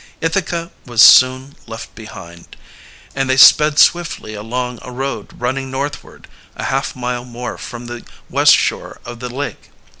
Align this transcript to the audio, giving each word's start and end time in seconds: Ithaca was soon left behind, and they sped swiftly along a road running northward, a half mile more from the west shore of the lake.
Ithaca 0.19 0.71
was 0.83 0.99
soon 1.03 1.55
left 1.67 1.93
behind, 1.93 2.57
and 3.13 3.29
they 3.29 3.37
sped 3.37 3.77
swiftly 3.77 4.33
along 4.33 4.79
a 4.81 4.91
road 4.91 5.27
running 5.37 5.69
northward, 5.69 6.27
a 6.55 6.63
half 6.63 6.95
mile 6.95 7.23
more 7.23 7.55
from 7.55 7.85
the 7.85 8.03
west 8.27 8.55
shore 8.55 8.99
of 9.05 9.19
the 9.19 9.29
lake. 9.29 9.69